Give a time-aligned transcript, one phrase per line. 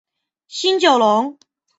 [0.47, 1.37] 新九龙。